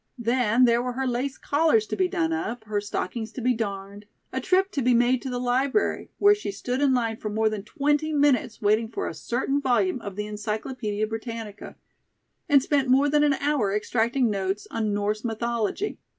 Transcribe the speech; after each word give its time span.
Then 0.17 0.65
there 0.65 0.81
were 0.81 0.93
her 0.93 1.05
lace 1.05 1.37
collars 1.37 1.85
to 1.85 1.95
be 1.95 2.07
done 2.07 2.33
up, 2.33 2.63
her 2.63 2.81
stockings 2.81 3.31
to 3.33 3.41
be 3.41 3.53
darned; 3.53 4.07
a 4.33 4.41
trip 4.41 4.71
to 4.71 4.81
be 4.81 4.95
made 4.95 5.21
to 5.21 5.29
the 5.29 5.37
library, 5.39 6.09
where 6.17 6.33
she 6.33 6.49
stood 6.51 6.81
in 6.81 6.95
line 6.95 7.17
for 7.17 7.29
more 7.29 7.49
than 7.49 7.61
twenty 7.61 8.11
minutes 8.11 8.63
waiting 8.63 8.89
for 8.89 9.07
a 9.07 9.13
certain 9.13 9.61
volume 9.61 10.01
of 10.01 10.15
the 10.15 10.25
Encyclopædia 10.25 11.07
Britannica, 11.07 11.75
and 12.49 12.63
spent 12.63 12.89
more 12.89 13.09
than 13.09 13.23
an 13.23 13.33
hour 13.33 13.75
extracting 13.75 14.31
notes 14.31 14.67
on 14.71 14.91
"Norse 14.91 15.23
Mythology." 15.23 15.99